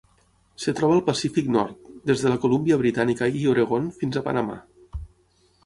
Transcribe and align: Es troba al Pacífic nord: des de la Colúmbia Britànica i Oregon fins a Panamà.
Es 0.61 0.65
troba 0.79 0.95
al 0.99 1.03
Pacífic 1.09 1.51
nord: 1.57 1.91
des 2.11 2.25
de 2.25 2.33
la 2.33 2.39
Colúmbia 2.47 2.79
Britànica 2.85 3.29
i 3.43 3.47
Oregon 3.55 3.89
fins 4.01 4.17
a 4.23 4.27
Panamà. 4.31 4.59